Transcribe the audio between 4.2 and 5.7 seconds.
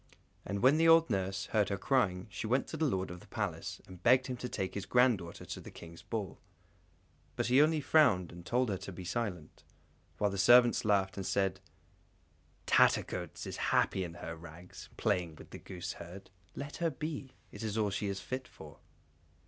him to take his granddaughter with him to the